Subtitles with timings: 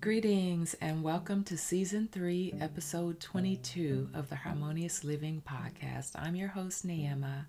[0.00, 6.12] Greetings and welcome to season three, episode 22 of the Harmonious Living Podcast.
[6.14, 7.44] I'm your host, Neema,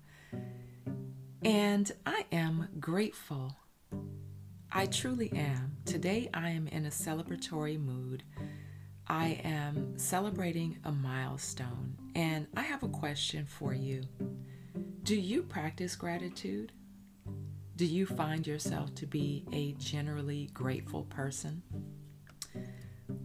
[1.42, 3.56] and I am grateful.
[4.70, 5.78] I truly am.
[5.86, 8.22] Today I am in a celebratory mood.
[9.08, 14.02] I am celebrating a milestone, and I have a question for you.
[15.04, 16.72] Do you practice gratitude?
[17.76, 21.62] Do you find yourself to be a generally grateful person?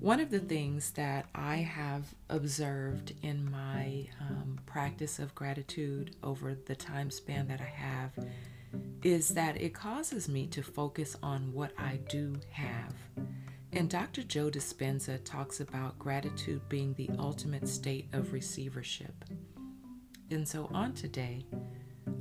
[0.07, 6.55] One of the things that I have observed in my um, practice of gratitude over
[6.55, 8.11] the time span that I have
[9.03, 12.93] is that it causes me to focus on what I do have.
[13.73, 14.23] And Dr.
[14.23, 19.25] Joe Dispenza talks about gratitude being the ultimate state of receivership.
[20.31, 21.45] And so, on today,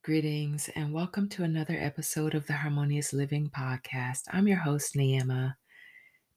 [0.02, 4.24] Greetings and welcome to another episode of the Harmonious Living Podcast.
[4.30, 5.54] I'm your host, Neema,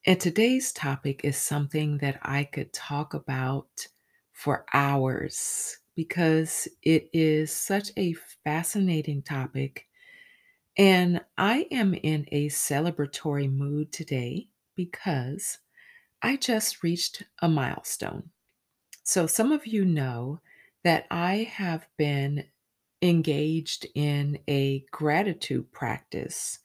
[0.05, 3.67] and today's topic is something that I could talk about
[4.31, 8.13] for hours because it is such a
[8.45, 9.86] fascinating topic
[10.77, 15.59] and I am in a celebratory mood today because
[16.21, 18.31] I just reached a milestone.
[19.03, 20.41] So, some of you know
[20.83, 22.45] that I have been
[23.01, 26.59] engaged in a gratitude practice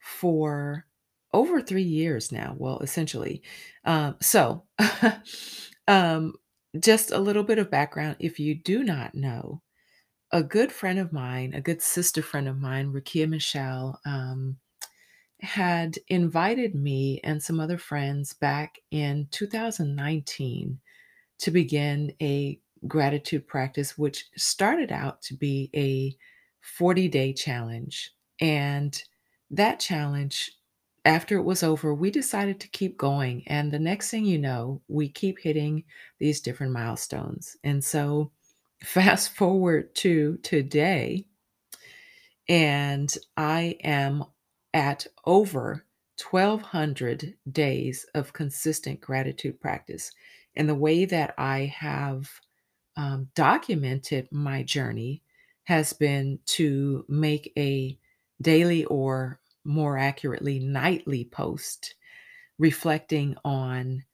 [0.00, 0.86] for
[1.32, 2.54] over three years now.
[2.58, 3.42] Well, essentially.
[3.84, 4.64] Um, so,
[5.88, 6.34] um,
[6.78, 9.62] just a little bit of background if you do not know,
[10.32, 14.58] a good friend of mine, a good sister friend of mine, Rakia Michelle, um,
[15.40, 20.80] had invited me and some other friends back in 2019
[21.38, 26.16] to begin a gratitude practice, which started out to be a
[26.60, 28.10] 40 day challenge.
[28.40, 29.00] And
[29.50, 30.52] that challenge,
[31.04, 33.44] after it was over, we decided to keep going.
[33.46, 35.84] And the next thing you know, we keep hitting
[36.18, 37.56] these different milestones.
[37.62, 38.32] And so
[38.82, 41.26] fast forward to today,
[42.48, 44.24] and I am
[44.74, 45.84] at over
[46.30, 50.12] 1200 days of consistent gratitude practice.
[50.54, 52.30] And the way that I have
[52.96, 55.22] um, documented my journey
[55.64, 57.98] has been to make a
[58.40, 61.94] daily or more accurately, nightly post
[62.58, 64.04] reflecting on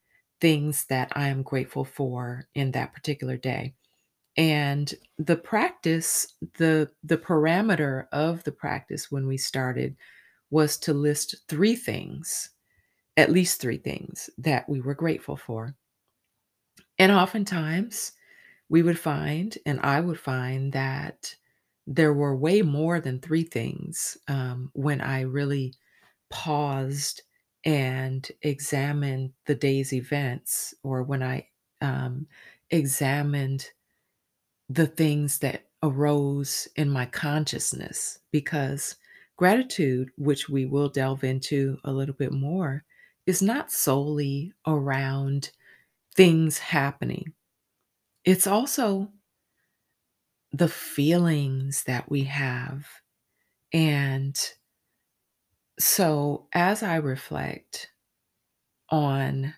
[0.40, 3.74] things that I am grateful for in that particular day
[4.36, 9.96] and the practice the the parameter of the practice when we started
[10.50, 12.50] was to list three things
[13.16, 15.74] at least three things that we were grateful for.
[16.98, 18.12] And oftentimes
[18.70, 21.36] we would find and i would find that
[21.86, 25.74] there were way more than three things um, when i really
[26.30, 27.22] paused
[27.64, 31.46] and examined the day's events or when i
[31.82, 32.26] um,
[32.70, 33.70] examined
[34.72, 38.96] the things that arose in my consciousness because
[39.36, 42.84] gratitude, which we will delve into a little bit more,
[43.26, 45.50] is not solely around
[46.14, 47.32] things happening.
[48.24, 49.10] It's also
[50.52, 52.86] the feelings that we have.
[53.72, 54.36] And
[55.78, 57.90] so as I reflect
[58.90, 59.54] on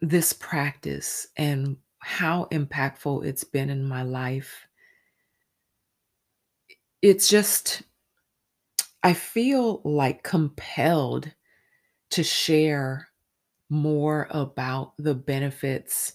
[0.00, 1.76] this practice and
[2.08, 4.66] how impactful it's been in my life.
[7.02, 7.82] It's just,
[9.02, 11.30] I feel like compelled
[12.12, 13.08] to share
[13.68, 16.14] more about the benefits,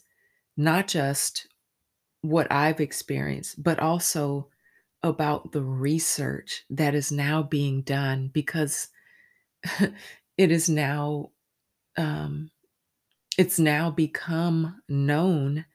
[0.57, 1.48] not just
[2.22, 4.50] what I've experienced, but also
[5.04, 8.88] about the research that is now being done because
[9.80, 11.30] it is now
[11.98, 12.50] um,
[13.38, 15.66] it's now become known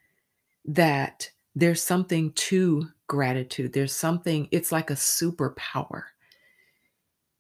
[0.69, 3.73] that there's something to gratitude.
[3.73, 6.03] There's something, it's like a superpower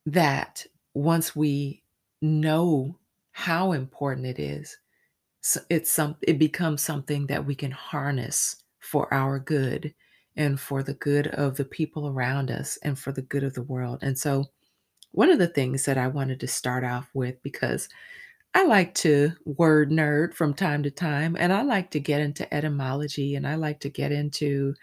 [0.07, 1.83] that once we
[2.23, 2.99] know
[3.31, 4.77] how important it is,
[5.71, 9.95] it's some it becomes something that we can harness for our good
[10.37, 13.63] and for the good of the people around us and for the good of the
[13.63, 14.01] world.
[14.03, 14.47] And so
[15.13, 17.89] one of the things that I wanted to start off with because
[18.55, 22.53] I like to word nerd from time to time, and I like to get into
[22.53, 24.75] etymology and I like to get into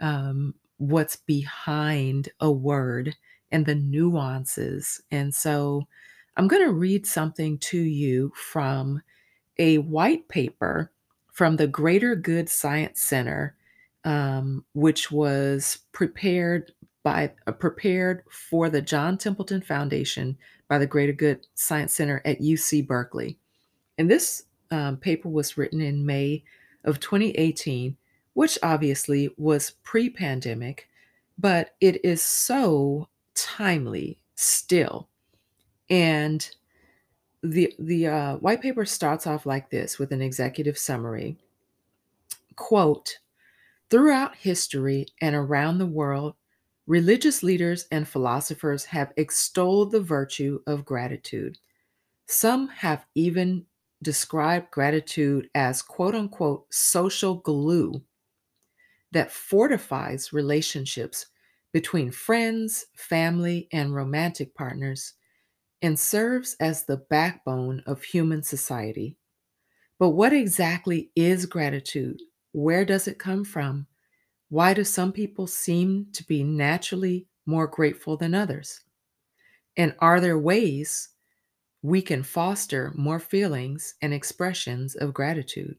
[0.00, 3.16] um, what's behind a word
[3.52, 5.02] and the nuances.
[5.10, 5.86] And so
[6.36, 9.02] I'm going to read something to you from
[9.58, 10.92] a white paper
[11.32, 13.56] from the Greater Good Science Center,
[14.04, 16.72] um, which was prepared
[17.02, 20.38] by uh, prepared for the John Templeton Foundation
[20.70, 23.36] by the Greater Good Science Center at UC Berkeley.
[23.98, 26.44] And this um, paper was written in May
[26.84, 27.96] of 2018,
[28.34, 30.88] which obviously was pre pandemic,
[31.36, 35.08] but it is so timely still.
[35.90, 36.48] And
[37.42, 41.36] the the uh, white paper starts off like this with an executive summary
[42.54, 43.18] quote
[43.88, 46.34] throughout history and around the world
[46.90, 51.56] religious leaders and philosophers have extolled the virtue of gratitude
[52.28, 53.66] some have even
[54.02, 58.02] described gratitude as quote unquote social glue
[59.12, 61.26] that fortifies relationships
[61.72, 65.14] between friends family and romantic partners
[65.82, 69.16] and serves as the backbone of human society.
[69.98, 72.22] But what exactly is gratitude?
[72.52, 73.86] Where does it come from?
[74.50, 78.80] Why do some people seem to be naturally more grateful than others?
[79.76, 81.08] And are there ways
[81.82, 85.78] we can foster more feelings and expressions of gratitude?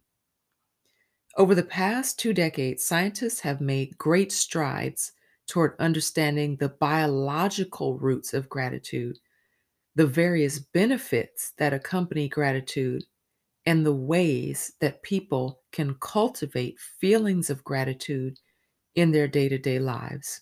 [1.37, 5.11] Over the past two decades, scientists have made great strides
[5.47, 9.17] toward understanding the biological roots of gratitude
[9.95, 13.03] the various benefits that accompany gratitude
[13.65, 18.39] and the ways that people can cultivate feelings of gratitude
[18.95, 20.41] in their day to day lives.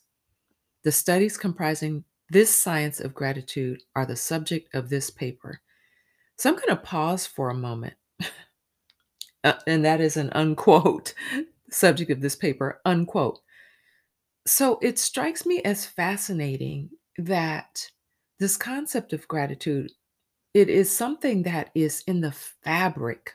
[0.84, 5.62] The studies comprising this science of gratitude are the subject of this paper.
[6.38, 7.96] So I'm going to pause for a moment.
[9.44, 11.14] uh, and that is an unquote
[11.70, 13.40] subject of this paper, unquote.
[14.46, 17.90] So it strikes me as fascinating that
[18.40, 19.92] this concept of gratitude
[20.54, 23.34] it is something that is in the fabric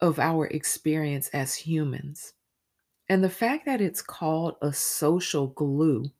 [0.00, 2.33] of our experience as humans
[3.08, 6.10] and the fact that it's called a social glue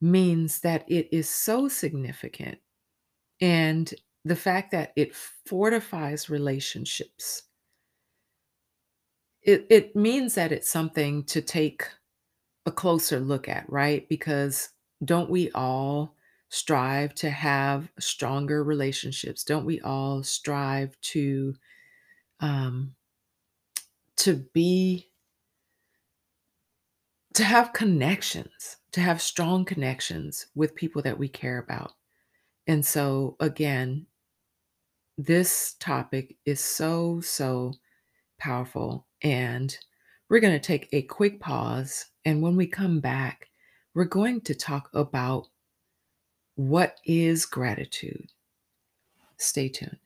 [0.00, 2.58] means that it is so significant
[3.40, 3.94] and
[4.24, 7.44] the fact that it fortifies relationships
[9.42, 11.84] it, it means that it's something to take
[12.66, 14.70] a closer look at right because
[15.04, 16.14] don't we all
[16.48, 19.44] strive to have stronger relationships?
[19.44, 21.54] Don't we all strive to
[22.40, 22.94] um,
[24.16, 25.07] to be
[27.34, 31.92] to have connections, to have strong connections with people that we care about?
[32.66, 34.06] And so again,
[35.16, 37.74] this topic is so so
[38.38, 39.76] powerful and
[40.28, 43.48] we're going to take a quick pause and when we come back,
[43.94, 45.48] we're going to talk about
[46.54, 48.30] what is gratitude?
[49.38, 49.96] Stay tuned.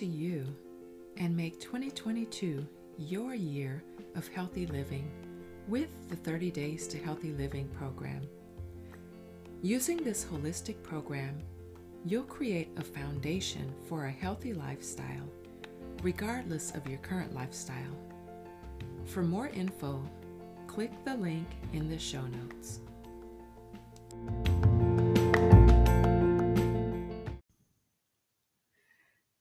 [0.00, 0.46] Into you
[1.16, 2.64] and make 2022
[2.98, 3.82] your year
[4.14, 5.10] of healthy living
[5.66, 8.22] with the 30 Days to Healthy Living program.
[9.60, 11.42] Using this holistic program,
[12.04, 15.28] you'll create a foundation for a healthy lifestyle
[16.04, 17.98] regardless of your current lifestyle.
[19.04, 20.00] For more info,
[20.68, 22.78] click the link in the show notes.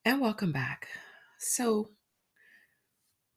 [0.07, 0.87] And welcome back.
[1.37, 1.89] So,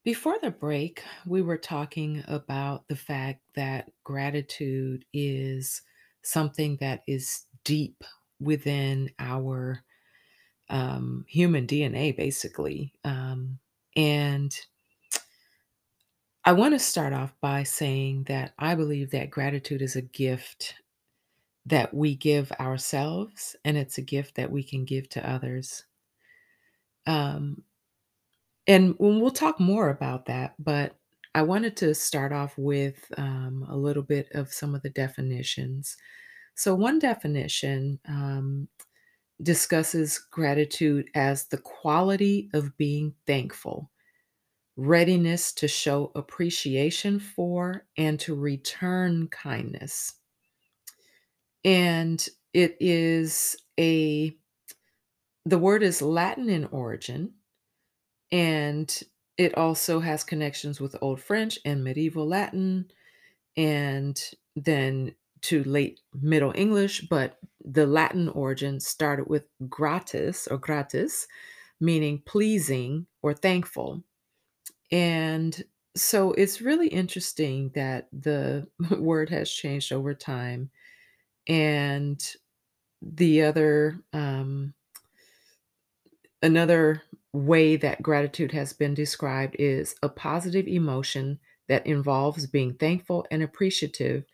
[0.04, 5.82] before the break, we were talking about the fact that gratitude is
[6.22, 8.04] something that is deep
[8.38, 9.82] within our
[10.68, 12.92] um, human DNA, basically.
[13.02, 13.58] Um,
[13.96, 14.56] and
[16.44, 20.76] I want to start off by saying that I believe that gratitude is a gift
[21.66, 25.82] that we give ourselves, and it's a gift that we can give to others.
[27.06, 27.64] Um,
[28.66, 30.96] and we'll talk more about that, but
[31.34, 35.96] I wanted to start off with um, a little bit of some of the definitions.
[36.56, 38.68] So, one definition um,
[39.42, 43.90] discusses gratitude as the quality of being thankful,
[44.76, 50.14] readiness to show appreciation for, and to return kindness.
[51.64, 54.36] And it is a,
[55.50, 57.32] the word is Latin in origin,
[58.30, 59.02] and
[59.36, 62.88] it also has connections with Old French and medieval Latin,
[63.56, 64.22] and
[64.54, 71.26] then to late Middle English, but the Latin origin started with gratis or gratis,
[71.80, 74.04] meaning pleasing or thankful.
[74.92, 75.64] And
[75.96, 80.70] so it's really interesting that the word has changed over time.
[81.48, 82.24] And
[83.02, 84.74] the other, um,
[86.42, 93.26] another way that gratitude has been described is a positive emotion that involves being thankful
[93.30, 94.24] and appreciative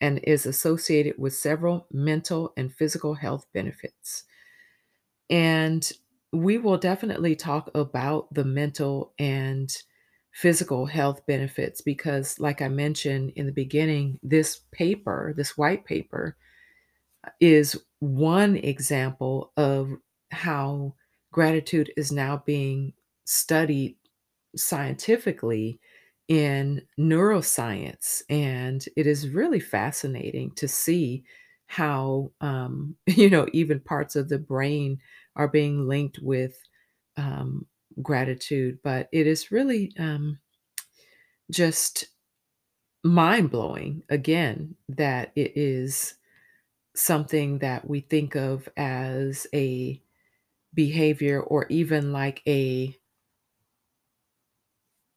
[0.00, 4.24] and is associated with several mental and physical health benefits.
[5.30, 5.90] And
[6.32, 9.74] we will definitely talk about the mental and
[10.32, 16.36] physical health benefits because, like I mentioned in the beginning, this paper, this white paper,
[17.40, 19.90] is one example of
[20.30, 20.94] how
[21.34, 22.92] gratitude is now being
[23.24, 23.96] studied
[24.56, 25.80] scientifically
[26.28, 28.22] in neuroscience.
[28.30, 31.24] And it is really fascinating to see
[31.66, 35.00] how, um, you know, even parts of the brain
[35.34, 36.56] are being linked with
[37.16, 37.66] um,
[38.00, 38.78] gratitude.
[38.84, 40.38] But it is really um,
[41.50, 42.06] just
[43.02, 46.14] mind blowing, again, that it is
[46.94, 50.00] something that we think of as a
[50.74, 52.96] behavior or even like a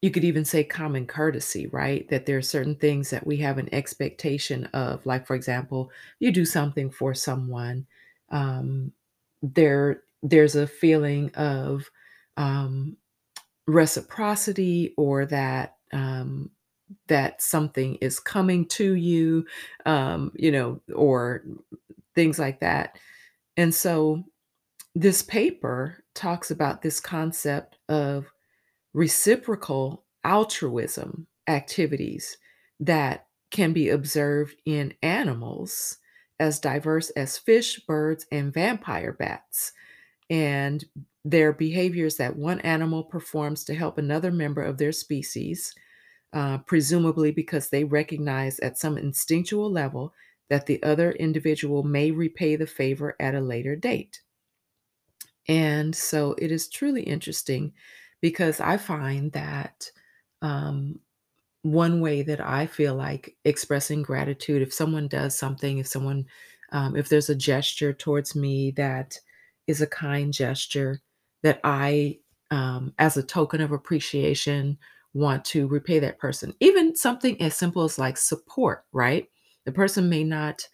[0.01, 2.07] you could even say common courtesy, right?
[2.09, 5.05] That there are certain things that we have an expectation of.
[5.05, 7.87] Like, for example, you do something for someone,
[8.29, 8.93] um,
[9.41, 11.89] there there's a feeling of
[12.37, 12.97] um,
[13.67, 16.51] reciprocity or that um,
[17.07, 19.45] that something is coming to you,
[19.85, 21.43] um, you know, or
[22.15, 22.97] things like that.
[23.57, 24.23] And so
[24.99, 28.25] this paper talks about this concept of
[28.95, 32.39] reciprocal altruism activities
[32.79, 35.99] that can be observed in animals
[36.39, 39.71] as diverse as fish, birds, and vampire bats.
[40.31, 40.83] And
[41.23, 45.75] their behaviors that one animal performs to help another member of their species,
[46.33, 50.15] uh, presumably because they recognize at some instinctual level
[50.49, 54.21] that the other individual may repay the favor at a later date.
[55.47, 57.73] And so it is truly interesting
[58.21, 59.89] because I find that
[60.41, 60.99] um,
[61.63, 66.25] one way that I feel like expressing gratitude, if someone does something, if someone,
[66.71, 69.19] um, if there's a gesture towards me that
[69.67, 71.01] is a kind gesture,
[71.43, 72.19] that I,
[72.51, 74.77] um, as a token of appreciation,
[75.13, 76.53] want to repay that person.
[76.59, 79.27] Even something as simple as like support, right?
[79.65, 80.67] The person may not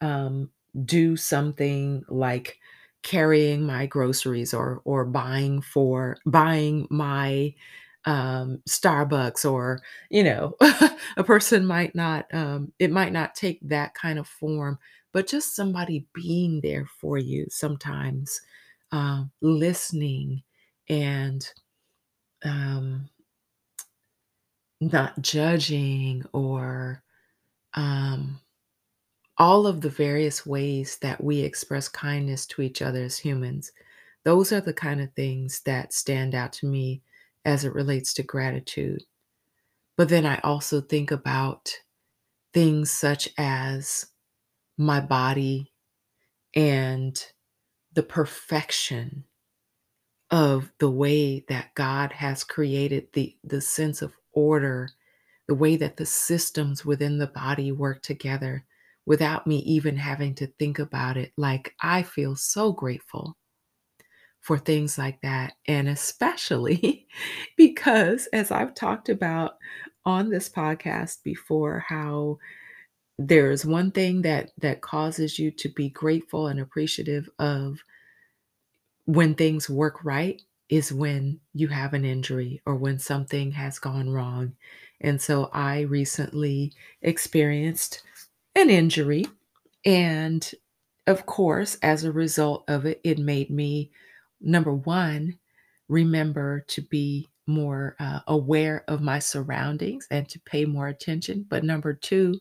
[0.00, 0.50] um,
[0.84, 2.58] do something like
[3.02, 7.54] carrying my groceries or or buying for buying my
[8.06, 9.80] um, Starbucks or
[10.10, 10.56] you know
[11.16, 14.78] a person might not um, it might not take that kind of form
[15.12, 18.40] but just somebody being there for you sometimes
[18.92, 20.42] um, listening
[20.88, 21.48] and
[22.44, 23.08] um,
[24.80, 27.02] not judging or
[27.74, 28.40] um,
[29.40, 33.72] all of the various ways that we express kindness to each other as humans,
[34.22, 37.02] those are the kind of things that stand out to me
[37.46, 39.02] as it relates to gratitude.
[39.96, 41.74] But then I also think about
[42.52, 44.08] things such as
[44.76, 45.72] my body
[46.54, 47.24] and
[47.94, 49.24] the perfection
[50.30, 54.90] of the way that God has created the, the sense of order,
[55.48, 58.66] the way that the systems within the body work together
[59.06, 61.32] without me even having to think about it.
[61.36, 63.36] Like, I feel so grateful
[64.40, 65.54] for things like that.
[65.66, 67.06] And especially
[67.56, 69.56] because, as I've talked about
[70.04, 72.38] on this podcast before, how
[73.18, 77.80] there's one thing that that causes you to be grateful and appreciative of
[79.04, 84.08] when things work right is when you have an injury or when something has gone
[84.10, 84.54] wrong
[85.00, 88.02] And so I recently experienced
[88.54, 89.26] an injury.
[89.84, 90.48] And
[91.06, 93.90] of course, as a result of it, it made me,
[94.40, 95.38] number one,
[95.88, 101.46] remember to be more uh, aware of my surroundings and to pay more attention.
[101.48, 102.40] But number two,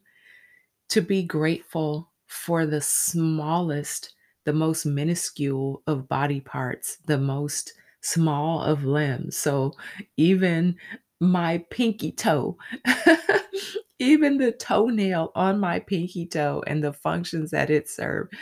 [0.89, 4.13] to be grateful for the smallest,
[4.45, 9.37] the most minuscule of body parts, the most small of limbs.
[9.37, 9.73] So
[10.17, 10.75] even
[11.19, 12.57] my pinky toe,
[13.99, 18.33] even the toenail on my pinky toe and the functions that it served.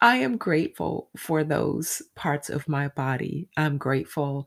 [0.00, 3.48] I am grateful for those parts of my body.
[3.56, 4.46] I'm grateful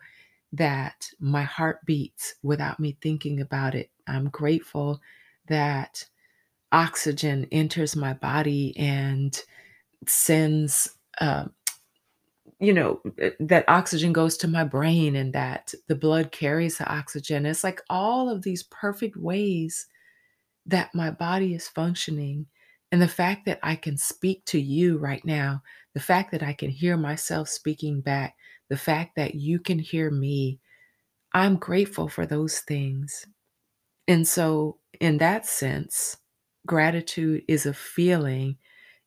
[0.54, 3.90] that my heart beats without me thinking about it.
[4.08, 5.02] I'm grateful
[5.48, 6.06] that
[6.72, 9.42] oxygen enters my body and
[10.08, 11.46] sends uh,
[12.60, 16.88] you know eh, that oxygen goes to my brain and that the blood carries the
[16.92, 19.88] oxygen it's like all of these perfect ways
[20.66, 22.46] that my body is functioning
[22.92, 25.62] and the fact that i can speak to you right now
[25.94, 28.36] the fact that i can hear myself speaking back
[28.70, 30.60] the fact that you can hear me
[31.34, 33.26] i'm grateful for those things
[34.08, 36.18] and so in that sense
[36.66, 38.58] gratitude is a feeling,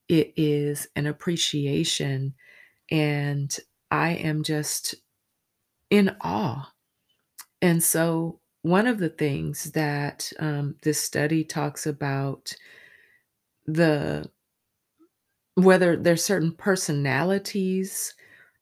[0.08, 2.34] it is an appreciation,
[2.90, 3.56] and
[3.90, 4.94] I am just
[5.90, 6.70] in awe.
[7.62, 12.54] And so, one of the things that um, this study talks about
[13.66, 14.30] the
[15.54, 18.14] whether there's certain personalities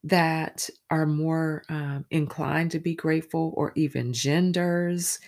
[0.04, 5.18] that are more um, inclined to be grateful, or even genders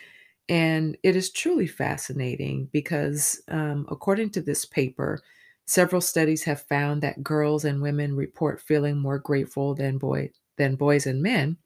[0.49, 5.21] and it is truly fascinating because, um, according to this paper,
[5.67, 10.77] several studies have found that girls and women report feeling more grateful than boy than
[10.77, 11.57] boys and men,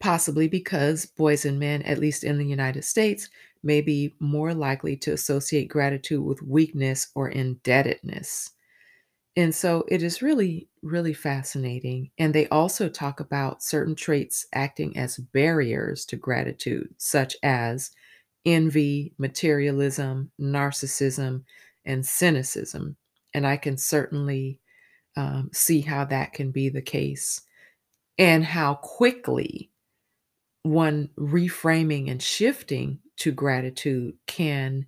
[0.00, 3.28] possibly because boys and men, at least in the United States,
[3.62, 8.50] may be more likely to associate gratitude with weakness or indebtedness.
[9.36, 12.10] And so it is really, really fascinating.
[12.18, 17.92] And they also talk about certain traits acting as barriers to gratitude, such as
[18.44, 21.44] envy, materialism, narcissism,
[21.84, 22.96] and cynicism.
[23.34, 24.58] And I can certainly
[25.16, 27.42] um, see how that can be the case
[28.18, 29.69] and how quickly
[30.62, 34.86] one reframing and shifting to gratitude can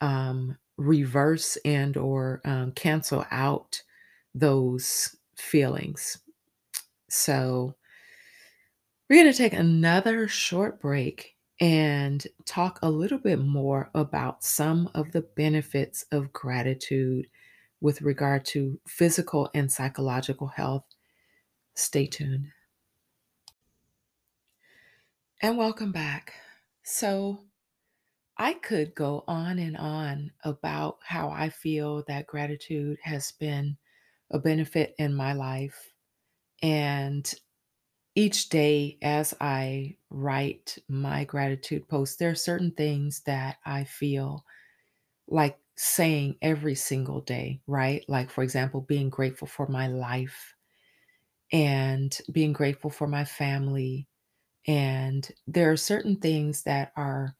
[0.00, 3.82] um, reverse and or um, cancel out
[4.34, 6.18] those feelings.
[7.08, 7.74] So
[9.08, 14.88] we're going to take another short break and talk a little bit more about some
[14.94, 17.26] of the benefits of gratitude
[17.82, 20.84] with regard to physical and psychological health.
[21.74, 22.46] Stay tuned.
[25.40, 26.34] And welcome back.
[26.82, 27.44] So,
[28.38, 33.78] I could go on and on about how I feel that gratitude has been
[34.30, 35.92] a benefit in my life.
[36.62, 37.32] And
[38.14, 44.44] each day, as I write my gratitude post, there are certain things that I feel
[45.28, 48.04] like saying every single day, right?
[48.08, 50.56] Like, for example, being grateful for my life
[51.52, 54.09] and being grateful for my family.
[54.66, 57.36] And there are certain things that are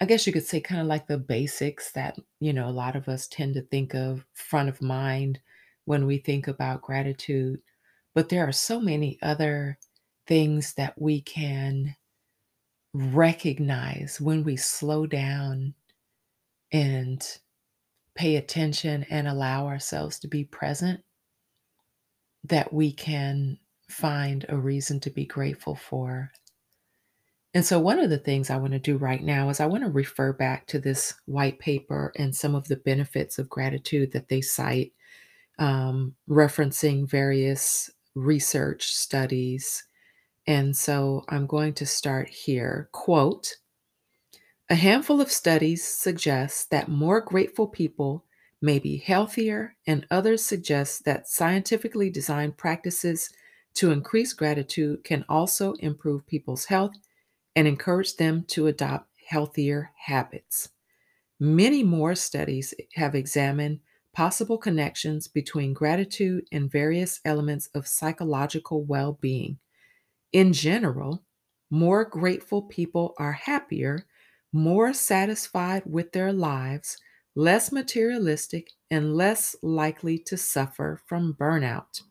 [0.00, 2.96] I guess you could say kind of like the basics that, you know, a lot
[2.96, 5.40] of us tend to think of front of mind
[5.84, 7.60] when we think about gratitude.
[8.14, 9.78] But there are so many other
[10.26, 11.96] things that we can
[12.94, 15.74] recognize when we slow down
[16.72, 17.38] and
[18.14, 21.02] pay attention and allow ourselves to be present
[22.44, 26.32] that we can find a reason to be grateful for.
[27.54, 29.84] And so, one of the things I want to do right now is I want
[29.84, 34.28] to refer back to this white paper and some of the benefits of gratitude that
[34.28, 34.92] they cite,
[35.58, 39.84] um, referencing various research studies.
[40.46, 42.88] And so, I'm going to start here.
[42.92, 43.56] Quote
[44.70, 48.24] A handful of studies suggest that more grateful people
[48.62, 53.28] may be healthier, and others suggest that scientifically designed practices
[53.74, 56.94] to increase gratitude can also improve people's health
[57.56, 60.70] and encourage them to adopt healthier habits.
[61.40, 63.80] Many more studies have examined
[64.12, 69.58] possible connections between gratitude and various elements of psychological well being.
[70.32, 71.24] In general,
[71.70, 74.06] more grateful people are happier,
[74.52, 76.98] more satisfied with their lives,
[77.34, 82.02] less materialistic, and less likely to suffer from burnout.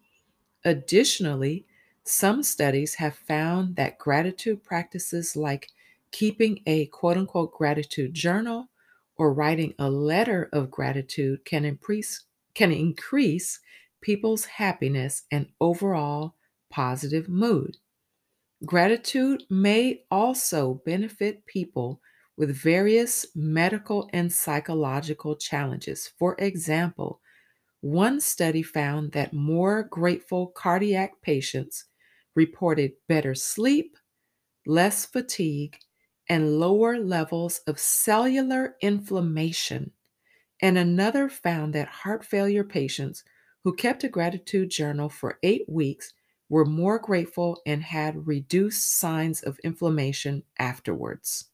[0.65, 1.65] Additionally,
[2.03, 5.69] some studies have found that gratitude practices like
[6.11, 8.69] keeping a quote unquote gratitude journal
[9.17, 13.59] or writing a letter of gratitude can increase can increase
[14.01, 16.35] people's happiness and overall
[16.69, 17.77] positive mood.
[18.65, 22.01] Gratitude may also benefit people
[22.37, 26.07] with various medical and psychological challenges.
[26.07, 27.21] For example,
[27.81, 31.85] one study found that more grateful cardiac patients
[32.35, 33.97] reported better sleep,
[34.65, 35.77] less fatigue,
[36.29, 39.91] and lower levels of cellular inflammation.
[40.61, 43.23] And another found that heart failure patients
[43.63, 46.13] who kept a gratitude journal for eight weeks
[46.49, 51.45] were more grateful and had reduced signs of inflammation afterwards.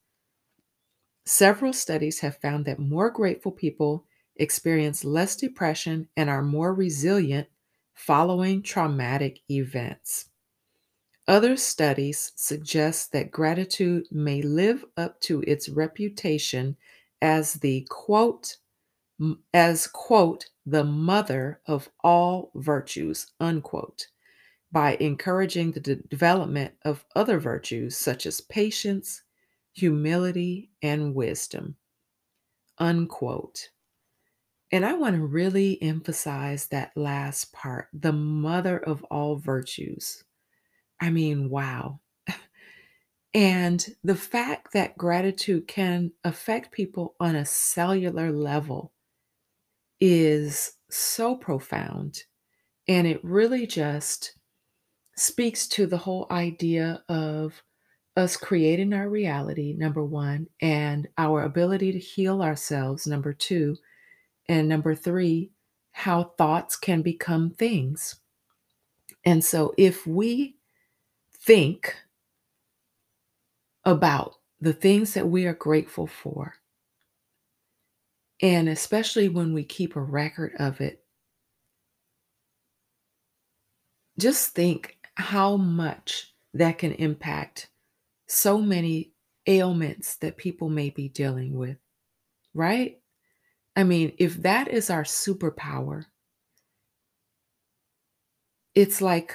[1.26, 4.06] Several studies have found that more grateful people
[4.38, 7.48] experience less depression and are more resilient
[7.94, 10.30] following traumatic events.
[11.28, 16.78] Other studies suggest that gratitude may live up to its reputation
[17.22, 18.58] as the quote,
[19.54, 24.08] as quote, the mother of all virtues, unquote,
[24.72, 29.24] by encouraging the de- development of other virtues such as patience,
[29.74, 31.76] humility, and wisdom,
[32.78, 33.70] unquote.
[34.72, 40.24] And I want to really emphasize that last part the mother of all virtues.
[40.99, 41.99] I mean, wow.
[43.33, 48.93] And the fact that gratitude can affect people on a cellular level
[49.99, 52.23] is so profound.
[52.88, 54.33] And it really just
[55.17, 57.62] speaks to the whole idea of
[58.15, 63.77] us creating our reality, number one, and our ability to heal ourselves, number two,
[64.49, 65.51] and number three,
[65.91, 68.15] how thoughts can become things.
[69.25, 70.57] And so if we
[71.47, 71.95] think
[73.86, 76.55] about the things that we are grateful for,
[78.41, 81.05] and especially when we keep a record of it,
[84.19, 87.69] just think how much that can impact
[88.27, 89.13] so many
[89.47, 91.77] ailments that people may be dealing with,
[92.53, 92.99] right?
[93.77, 96.03] I mean, if that is our superpower,
[98.75, 99.33] it's like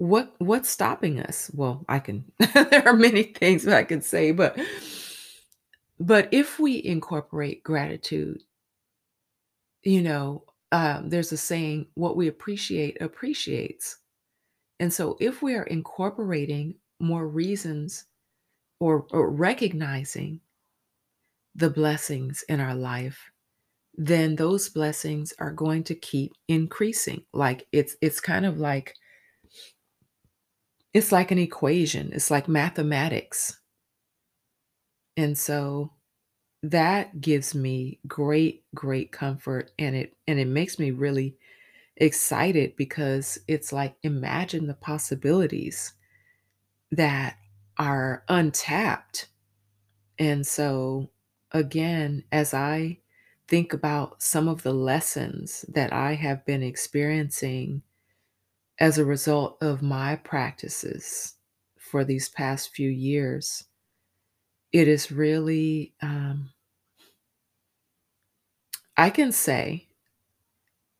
[0.00, 1.50] what what's stopping us?
[1.52, 4.58] Well, I can there are many things that I can say, but
[5.98, 8.42] but if we incorporate gratitude,
[9.82, 13.98] you know, um, there's a saying, what we appreciate appreciates.
[14.78, 18.06] And so if we are incorporating more reasons
[18.78, 20.40] or, or recognizing
[21.54, 23.20] the blessings in our life,
[23.96, 27.22] then those blessings are going to keep increasing.
[27.34, 28.94] Like it's it's kind of like
[30.94, 32.12] it's like an equation.
[32.12, 33.60] It's like mathematics.
[35.16, 35.92] And so
[36.62, 41.38] that gives me great great comfort and it and it makes me really
[41.96, 45.94] excited because it's like imagine the possibilities
[46.92, 47.38] that
[47.78, 49.28] are untapped.
[50.18, 51.10] And so
[51.52, 53.00] again, as I
[53.48, 57.82] think about some of the lessons that I have been experiencing
[58.80, 61.34] as a result of my practices
[61.78, 63.64] for these past few years,
[64.72, 66.50] it is really, um,
[68.96, 69.88] I can say,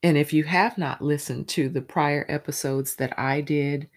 [0.03, 3.89] and if you have not listened to the prior episodes that I did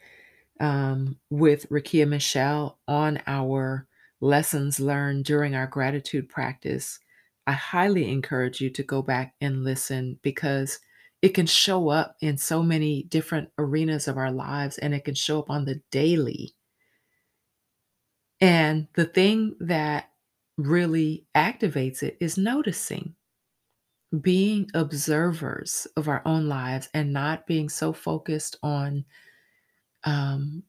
[0.60, 3.88] um, with Rakia Michelle on our
[4.22, 7.00] lessons learned during our gratitude practice,
[7.48, 10.80] I highly encourage you to go back and listen because
[11.24, 15.16] it can show up in so many different arenas of our lives and it can
[15.16, 16.54] show up on the daily.
[18.42, 20.12] And the thing that
[20.58, 23.16] really activates it is noticing,
[24.22, 29.06] being observers of our own lives and not being so focused on
[30.04, 30.64] um,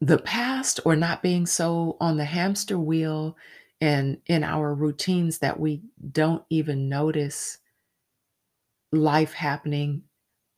[0.00, 3.36] the past or not being so on the hamster wheel
[3.80, 7.58] and in our routines that we don't even notice
[8.94, 10.02] life happening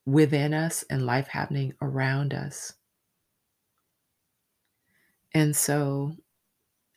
[0.06, 2.74] within us and life happening around us.
[5.34, 6.16] And so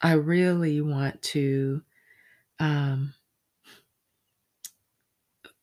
[0.01, 1.81] I really want to
[2.59, 3.13] um,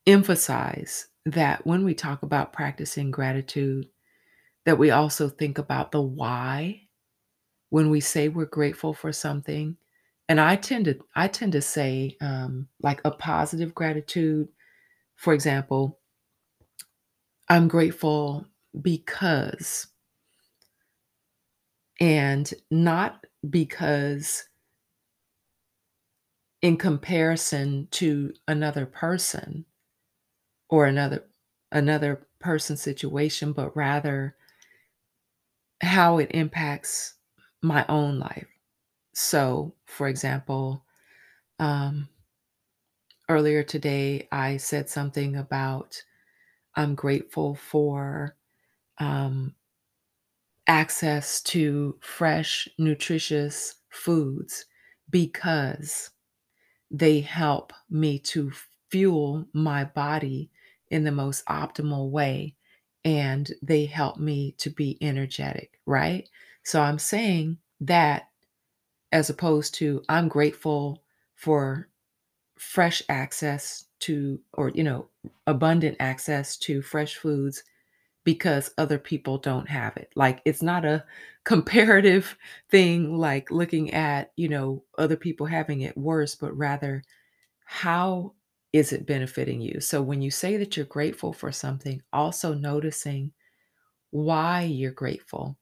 [0.07, 3.89] emphasize that when we talk about practicing gratitude,
[4.65, 6.83] that we also think about the why
[7.71, 9.77] when we say we're grateful for something.
[10.29, 14.49] And I tend to I tend to say um, like a positive gratitude.
[15.17, 15.99] For example,
[17.49, 18.47] I'm grateful
[18.81, 19.89] because
[22.01, 24.45] And not because
[26.61, 29.65] in comparison to another person
[30.69, 31.25] or another
[31.73, 34.37] another person's situation, but rather
[35.81, 37.15] how it impacts
[37.63, 38.47] my own life.
[39.15, 40.85] So, for example,
[41.59, 42.09] um,
[43.29, 46.03] earlier today I said something about
[46.75, 48.37] I'm grateful for
[48.99, 49.55] um,
[50.67, 54.67] access to fresh, nutritious foods
[55.11, 56.11] because
[56.91, 58.53] they help me to
[58.91, 60.51] fuel my body
[60.91, 62.55] in the most optimal way
[63.05, 66.29] and they help me to be energetic, right?
[66.65, 68.29] So I'm saying that
[69.13, 71.03] as opposed to I'm grateful
[71.35, 71.89] for
[72.59, 75.09] fresh access to or you know
[75.47, 77.63] abundant access to fresh foods
[78.25, 80.11] because other people don't have it.
[80.17, 81.05] Like it's not a
[81.45, 82.37] comparative
[82.71, 87.05] thing like looking at, you know, other people having it worse, but rather
[87.65, 88.35] how
[88.73, 89.81] is it benefiting you?
[89.81, 93.33] So when you say that you're grateful for something, also noticing
[94.11, 95.59] why you're grateful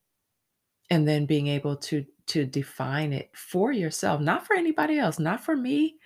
[0.90, 5.44] and then being able to to define it for yourself, not for anybody else, not
[5.44, 5.96] for me.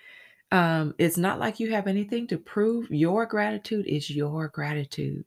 [0.51, 2.89] Um, it's not like you have anything to prove.
[2.89, 5.25] Your gratitude is your gratitude.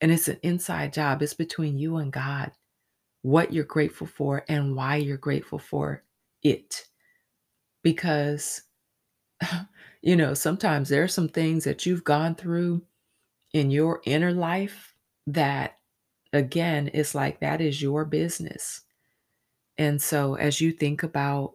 [0.00, 1.22] And it's an inside job.
[1.22, 2.52] It's between you and God,
[3.22, 6.02] what you're grateful for and why you're grateful for
[6.42, 6.84] it.
[7.82, 8.62] Because,
[10.02, 12.82] you know, sometimes there are some things that you've gone through
[13.54, 14.94] in your inner life
[15.26, 15.78] that,
[16.32, 18.82] again, it's like that is your business.
[19.78, 21.54] And so as you think about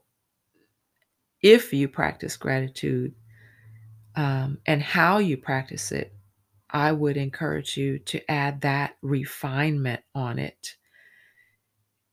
[1.41, 3.13] if you practice gratitude
[4.15, 6.13] um, and how you practice it,
[6.69, 10.75] I would encourage you to add that refinement on it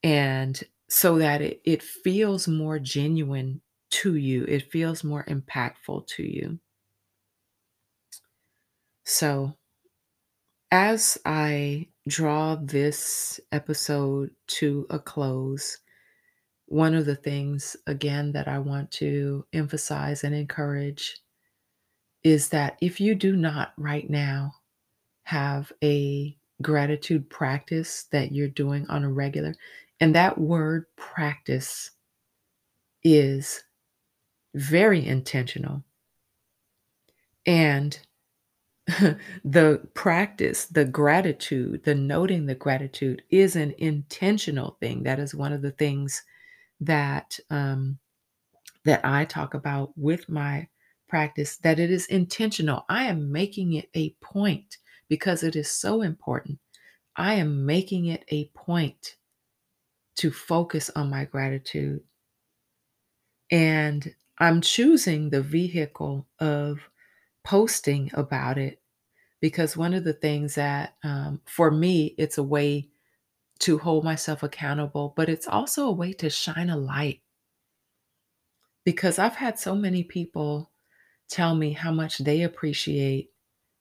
[0.02, 3.60] and so that it, it feels more genuine
[3.90, 6.58] to you, it feels more impactful to you.
[9.04, 9.56] So,
[10.70, 15.78] as I draw this episode to a close,
[16.66, 21.18] one of the things, again, that I want to emphasize and encourage
[22.24, 24.52] is that if you do not right now
[25.22, 29.54] have a gratitude practice that you're doing on a regular,
[30.00, 31.92] and that word practice
[33.04, 33.62] is
[34.54, 35.84] very intentional.
[37.46, 37.98] And
[39.44, 45.04] the practice, the gratitude, the noting the gratitude is an intentional thing.
[45.04, 46.22] That is one of the things
[46.80, 47.98] that um,
[48.84, 50.68] that I talk about with my
[51.08, 51.56] practice.
[51.58, 52.84] That it is intentional.
[52.88, 56.58] I am making it a point because it is so important.
[57.16, 59.16] I am making it a point
[60.16, 62.02] to focus on my gratitude.
[63.50, 66.80] And I'm choosing the vehicle of
[67.44, 68.80] posting about it
[69.40, 72.88] because one of the things that, um, for me, it's a way
[73.60, 77.20] to hold myself accountable, but it's also a way to shine a light.
[78.84, 80.70] Because I've had so many people
[81.28, 83.30] tell me how much they appreciate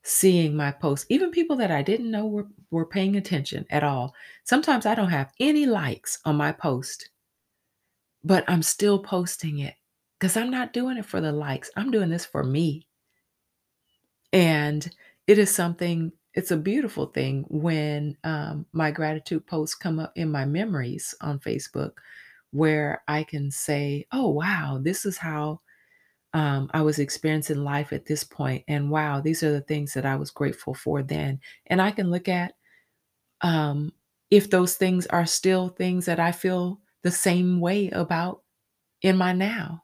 [0.03, 4.13] seeing my posts, even people that I didn't know were, were paying attention at all.
[4.43, 7.09] Sometimes I don't have any likes on my post,
[8.23, 9.75] but I'm still posting it
[10.19, 11.71] because I'm not doing it for the likes.
[11.75, 12.87] I'm doing this for me.
[14.31, 14.87] And
[15.25, 20.31] it is something, it's a beautiful thing when um, my gratitude posts come up in
[20.31, 21.93] my memories on Facebook
[22.51, 25.61] where I can say, oh, wow, this is how
[26.33, 30.05] um, I was experiencing life at this point, and wow, these are the things that
[30.05, 31.39] I was grateful for then.
[31.67, 32.55] And I can look at
[33.41, 33.93] um,
[34.31, 38.41] if those things are still things that I feel the same way about
[39.01, 39.83] in my now.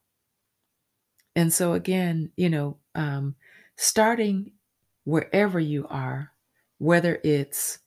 [1.36, 3.36] And so, again, you know, um,
[3.78, 4.52] starting
[5.06, 6.31] wherever you are,
[6.82, 7.78] whether it's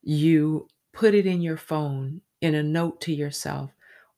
[0.00, 3.70] you put it in your phone in a note to yourself,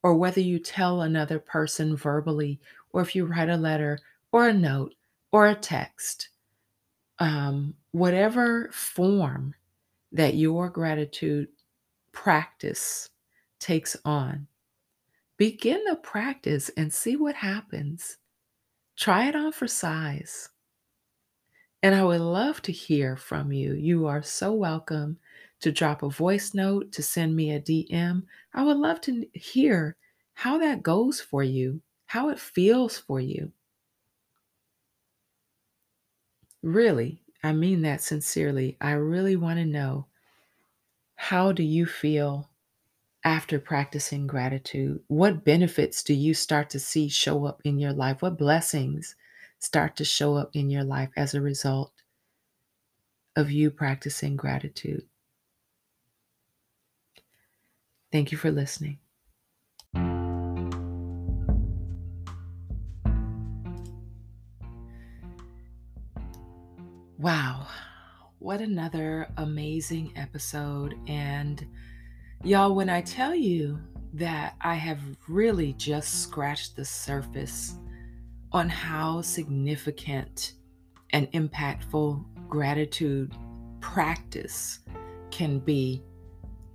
[0.05, 2.61] or whether you tell another person verbally,
[2.93, 3.99] or if you write a letter
[4.31, 4.95] or a note
[5.33, 6.29] or a text,
[7.19, 9.55] um, whatever form
[10.13, 11.49] that your gratitude
[12.13, 13.11] practice
[13.59, 14.47] takes on,
[15.37, 18.19] begin the practice and see what happens.
[18.97, 20.49] Try it on for size.
[21.83, 23.75] And I would love to hear from you.
[23.75, 25.19] You are so welcome
[25.61, 28.27] to drop a voice note, to send me a DM.
[28.55, 29.97] I would love to hear
[30.35, 33.53] how that goes for you, how it feels for you.
[36.65, 38.77] Really, I mean that sincerely.
[38.81, 40.07] I really want to know
[41.17, 42.51] how do you feel
[43.25, 45.03] after practicing gratitude?
[45.09, 48.23] What benefits do you start to see show up in your life?
[48.23, 49.17] What blessings
[49.63, 51.93] start to show up in your life as a result
[53.37, 55.05] of you practicing gratitude?
[58.11, 58.99] Thank you for listening.
[67.19, 67.69] Wow,
[68.41, 70.97] what another amazing episode.
[71.07, 71.65] And
[72.43, 73.79] y'all, when I tell you
[74.15, 74.99] that I have
[75.29, 77.77] really just scratched the surface
[78.53, 80.55] on how significant
[81.11, 83.33] and impactful gratitude
[83.81, 84.81] practice
[85.31, 86.03] can be,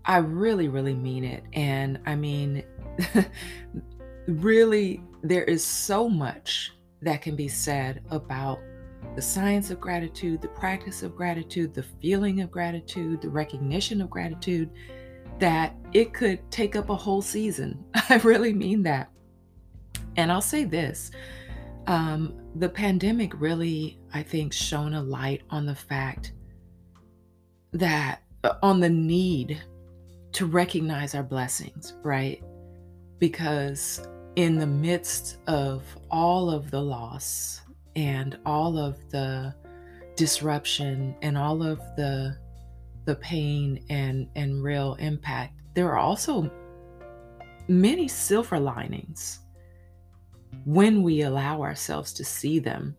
[0.05, 1.43] I really, really mean it.
[1.53, 2.63] And I mean,
[4.27, 8.59] really, there is so much that can be said about
[9.15, 14.09] the science of gratitude, the practice of gratitude, the feeling of gratitude, the recognition of
[14.09, 14.69] gratitude,
[15.39, 17.83] that it could take up a whole season.
[18.09, 19.11] I really mean that.
[20.15, 21.11] And I'll say this
[21.87, 26.33] um, the pandemic really, I think, shone a light on the fact
[27.71, 29.61] that, uh, on the need
[30.33, 32.43] to recognize our blessings, right?
[33.19, 37.61] Because in the midst of all of the loss
[37.95, 39.55] and all of the
[40.15, 42.37] disruption and all of the
[43.05, 46.51] the pain and and real impact there are also
[47.67, 49.39] many silver linings
[50.65, 52.95] when we allow ourselves to see them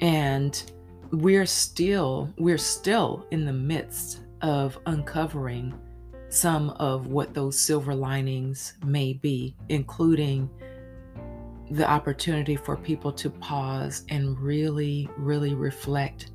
[0.00, 0.72] and
[1.12, 5.74] we're still we're still in the midst of uncovering
[6.28, 10.48] some of what those silver linings may be including
[11.70, 16.32] the opportunity for people to pause and really, really reflect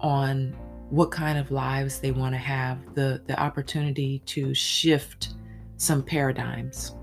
[0.00, 0.54] on
[0.90, 5.34] what kind of lives they want to have, the, the opportunity to shift
[5.78, 6.94] some paradigms.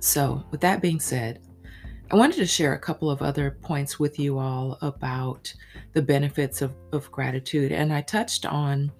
[0.00, 1.40] So, with that being said,
[2.12, 5.52] I wanted to share a couple of other points with you all about
[5.92, 7.70] the benefits of, of gratitude.
[7.70, 8.90] And I touched on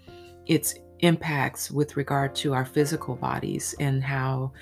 [0.46, 4.52] its impacts with regard to our physical bodies and how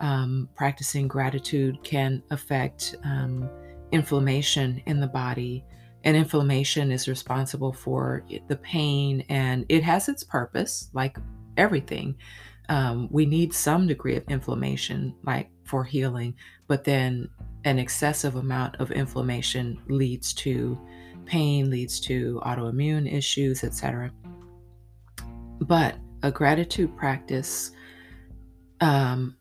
[0.00, 3.48] um, practicing gratitude can affect um,
[3.90, 5.64] inflammation in the body.
[6.04, 11.16] And inflammation is responsible for the pain, and it has its purpose, like
[11.56, 12.16] everything.
[12.68, 16.34] Um, we need some degree of inflammation, like for healing,
[16.66, 17.28] but then
[17.64, 20.78] an excessive amount of inflammation leads to
[21.24, 24.10] pain, leads to autoimmune issues, etc.
[25.60, 27.70] But a gratitude practice
[28.80, 29.36] um,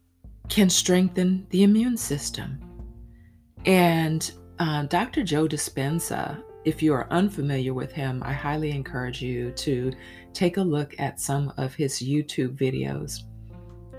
[0.50, 2.60] can strengthen the immune system.
[3.66, 5.24] And uh, Dr.
[5.24, 9.92] Joe Dispenza, if you are unfamiliar with him, I highly encourage you to
[10.34, 13.24] take a look at some of his YouTube videos.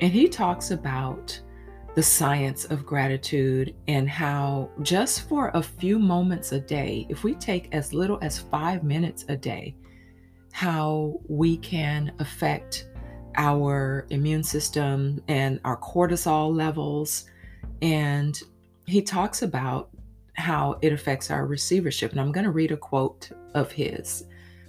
[0.01, 1.41] And he talks about
[1.95, 7.35] the science of gratitude and how just for a few moments a day, if we
[7.35, 9.77] take as little as five minutes a day,
[10.53, 12.89] how we can affect
[13.37, 17.27] our immune system and our cortisol levels.
[17.83, 18.39] And
[18.87, 19.91] he talks about
[20.35, 22.11] how it affects our receivership.
[22.13, 24.25] And I'm going to read a quote of his,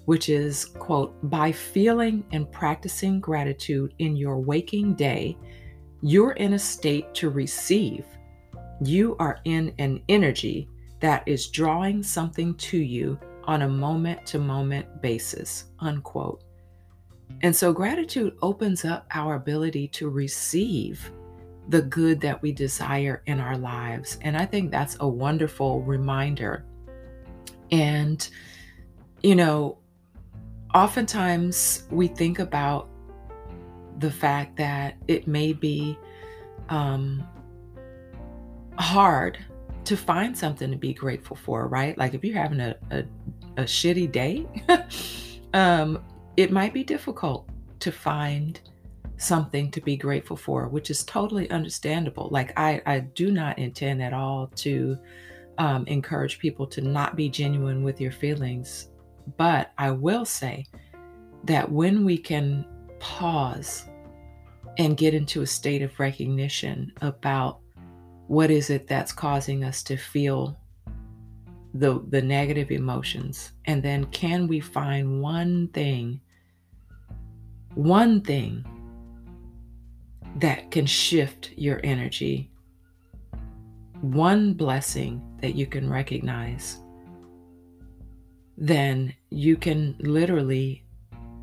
[0.06, 5.38] which is quote, by feeling and practicing gratitude in your waking day,
[6.02, 8.06] you're in a state to receive.
[8.82, 14.40] You are in an energy that is drawing something to you on a moment to
[14.40, 16.44] moment basis, unquote.
[17.42, 21.12] And so gratitude opens up our ability to receive
[21.70, 24.18] the good that we desire in our lives.
[24.22, 26.66] And I think that's a wonderful reminder.
[27.72, 28.28] And,
[29.24, 29.80] you know,
[30.76, 32.90] oftentimes we think about
[34.00, 35.98] the fact that it may be
[36.70, 37.26] um,
[38.78, 39.40] hard
[39.86, 41.98] to find something to be grateful for, right?
[41.98, 43.00] Like if you're having a, a,
[43.58, 44.46] a shitty day,
[45.54, 46.04] um,
[46.36, 47.48] it might be difficult
[47.80, 48.60] to find
[49.18, 52.28] something to be grateful for, which is totally understandable.
[52.32, 54.98] Like, I, I do not intend at all to
[55.58, 58.90] um, encourage people to not be genuine with your feelings.
[59.38, 60.66] But I will say
[61.44, 62.66] that when we can
[63.00, 63.86] pause
[64.78, 67.60] and get into a state of recognition about
[68.28, 70.60] what is it that's causing us to feel
[71.74, 76.22] the the negative emotions and then can we find one thing
[77.76, 78.66] one thing
[80.38, 82.52] that can shift your energy,
[84.02, 86.82] one blessing that you can recognize,
[88.58, 90.86] then you can literally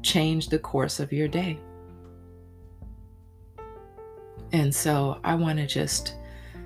[0.03, 1.59] change the course of your day.
[4.53, 6.15] And so I want to just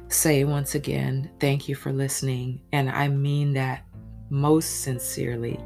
[0.08, 2.60] say once again, thank you for listening.
[2.72, 3.84] And I mean that
[4.30, 5.60] most sincerely.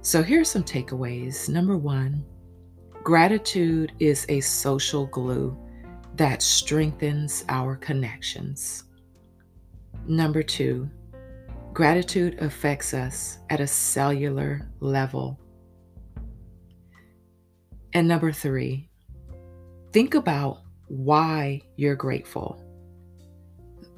[0.00, 1.48] So here are some takeaways.
[1.48, 2.24] Number one,
[3.02, 5.56] gratitude is a social glue
[6.14, 8.84] that strengthens our connections.
[10.06, 10.90] Number two,
[11.72, 15.38] gratitude affects us at a cellular level.
[17.92, 18.90] And number three,
[19.92, 22.62] think about why you're grateful.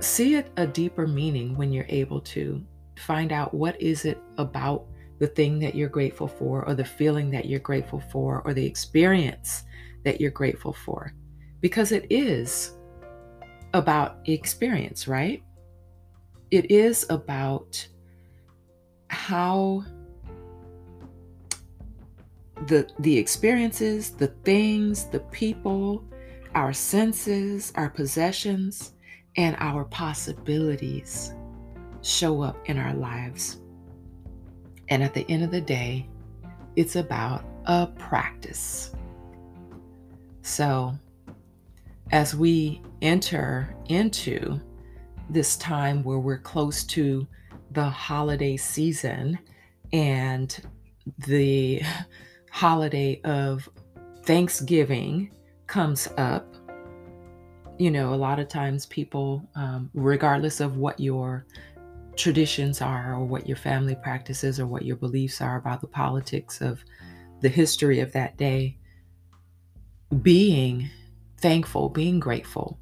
[0.00, 2.64] See it a deeper meaning when you're able to
[2.98, 4.86] find out what is it about
[5.18, 8.64] the thing that you're grateful for or the feeling that you're grateful for or the
[8.64, 9.64] experience
[10.04, 11.12] that you're grateful for
[11.60, 12.72] because it is
[13.74, 15.42] about experience right
[16.51, 17.86] it is about
[19.09, 19.84] how
[22.66, 26.05] the the experiences the things the people
[26.55, 28.92] our senses our possessions
[29.36, 31.32] and our possibilities
[32.03, 33.59] show up in our lives.
[34.88, 36.09] And at the end of the day,
[36.76, 38.92] it's about a practice.
[40.42, 40.94] So,
[42.11, 44.61] as we enter into
[45.32, 47.26] this time where we're close to
[47.70, 49.38] the holiday season
[49.92, 50.60] and
[51.26, 51.82] the
[52.50, 53.68] holiday of
[54.24, 55.30] Thanksgiving
[55.66, 56.54] comes up,
[57.78, 61.46] you know, a lot of times people, um, regardless of what your
[62.16, 66.60] traditions are or what your family practices or what your beliefs are about the politics
[66.60, 66.84] of
[67.40, 68.76] the history of that day,
[70.22, 70.90] being
[71.38, 72.78] thankful, being grateful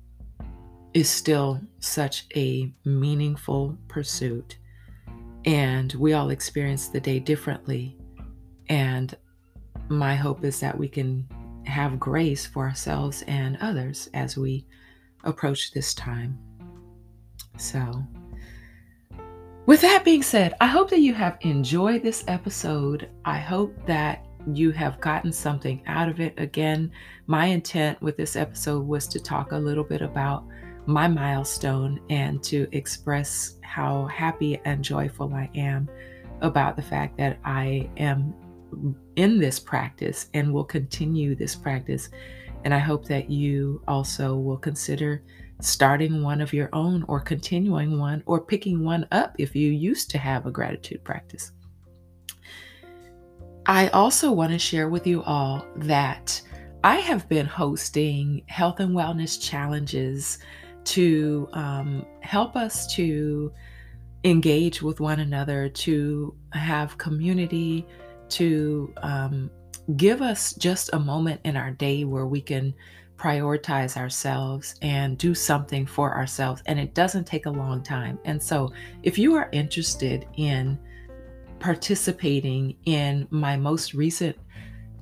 [0.99, 4.59] is still such a meaningful pursuit.
[5.45, 7.97] And we all experience the day differently.
[8.69, 9.17] And
[9.89, 11.29] my hope is that we can
[11.67, 14.67] have grace for ourselves and others as we
[15.23, 16.37] approach this time.
[17.59, 18.03] So,
[19.67, 23.09] with that being said, I hope that you have enjoyed this episode.
[23.25, 26.35] I hope that you have gotten something out of it.
[26.39, 26.91] Again,
[27.29, 30.45] my intent with this episode was to talk a little bit about
[30.89, 35.87] my milestone and to express how happy and joyful I am
[36.41, 38.35] about the fact that I am
[39.17, 42.09] in this practice and will continue this practice.
[42.65, 45.23] And I hope that you also will consider
[45.61, 50.11] starting one of your own or continuing one or picking one up if you used
[50.13, 51.53] to have a gratitude practice.
[53.67, 56.41] I also want to share with you all that
[56.83, 60.39] I have been hosting health and wellness challenges
[60.89, 63.53] to um, help us to
[64.25, 67.87] engage with one another, to have community,
[68.31, 69.51] to um,
[69.97, 72.75] give us just a moment in our day where we can
[73.19, 76.63] prioritize ourselves and do something for ourselves.
[76.67, 78.19] And it doesn't take a long time.
[78.25, 78.73] And so,
[79.03, 80.79] if you are interested in
[81.59, 84.37] participating in my most recent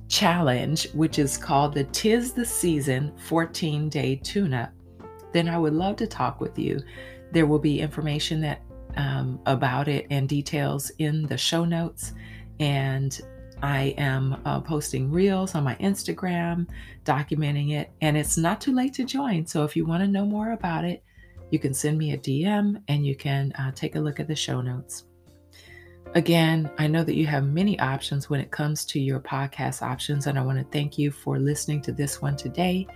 [0.09, 4.71] challenge, which is called the Tis the Season 14 Day Tune Up,
[5.33, 6.79] then I would love to talk with you.
[7.31, 8.61] There will be information that
[8.95, 12.13] um, about it and details in the show notes.
[12.59, 13.19] And
[13.61, 16.67] I am uh, posting reels on my Instagram,
[17.05, 19.45] documenting it, and it's not too late to join.
[19.45, 21.03] So if you want to know more about it,
[21.49, 24.35] you can send me a DM and you can uh, take a look at the
[24.35, 25.05] show notes.
[26.15, 30.27] Again, I know that you have many options when it comes to your podcast options,
[30.27, 32.87] and I want to thank you for listening to this one today.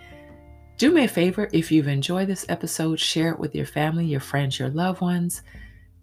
[0.78, 4.20] Do me a favor if you've enjoyed this episode, share it with your family, your
[4.20, 5.44] friends, your loved ones.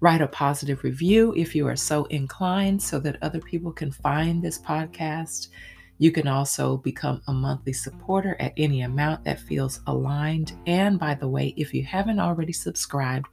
[0.01, 4.41] Write a positive review if you are so inclined so that other people can find
[4.41, 5.49] this podcast.
[5.99, 10.53] You can also become a monthly supporter at any amount that feels aligned.
[10.67, 13.27] And by the way, if you haven't already subscribed,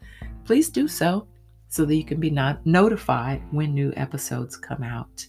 [0.45, 1.27] please do so
[1.69, 5.27] so that you can be not notified when new episodes come out.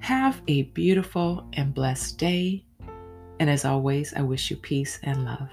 [0.00, 2.64] Have a beautiful and blessed day.
[3.40, 5.48] And as always, I wish you peace and love.